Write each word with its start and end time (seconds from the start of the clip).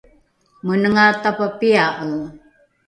menenga 0.65 1.05
tapapia’e 1.23 1.87